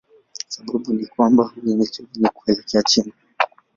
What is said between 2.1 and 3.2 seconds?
ni kuelekea chini.